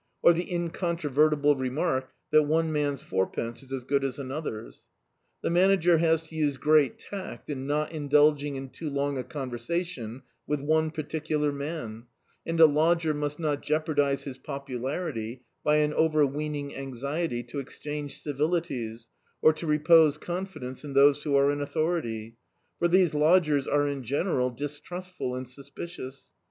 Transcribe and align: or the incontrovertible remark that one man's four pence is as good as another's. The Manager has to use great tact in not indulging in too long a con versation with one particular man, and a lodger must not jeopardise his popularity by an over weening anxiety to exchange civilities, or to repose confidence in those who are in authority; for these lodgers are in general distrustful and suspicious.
or 0.23 0.33
the 0.33 0.51
incontrovertible 0.51 1.55
remark 1.55 2.09
that 2.31 2.41
one 2.41 2.71
man's 2.71 3.03
four 3.03 3.27
pence 3.27 3.61
is 3.61 3.71
as 3.71 3.83
good 3.83 4.03
as 4.03 4.17
another's. 4.17 4.87
The 5.43 5.51
Manager 5.51 5.99
has 5.99 6.23
to 6.23 6.35
use 6.35 6.57
great 6.57 6.97
tact 6.97 7.51
in 7.51 7.67
not 7.67 7.91
indulging 7.91 8.55
in 8.55 8.69
too 8.69 8.89
long 8.89 9.19
a 9.19 9.23
con 9.23 9.51
versation 9.51 10.23
with 10.47 10.59
one 10.59 10.89
particular 10.89 11.51
man, 11.51 12.07
and 12.47 12.59
a 12.59 12.65
lodger 12.65 13.13
must 13.13 13.37
not 13.39 13.61
jeopardise 13.61 14.23
his 14.23 14.39
popularity 14.39 15.43
by 15.63 15.75
an 15.75 15.93
over 15.93 16.25
weening 16.25 16.75
anxiety 16.75 17.43
to 17.43 17.59
exchange 17.59 18.23
civilities, 18.23 19.07
or 19.39 19.53
to 19.53 19.67
repose 19.67 20.17
confidence 20.17 20.83
in 20.83 20.93
those 20.93 21.21
who 21.21 21.35
are 21.37 21.51
in 21.51 21.61
authority; 21.61 22.37
for 22.79 22.87
these 22.87 23.13
lodgers 23.13 23.67
are 23.67 23.87
in 23.87 24.01
general 24.01 24.49
distrustful 24.49 25.35
and 25.35 25.47
suspicious. 25.47 26.31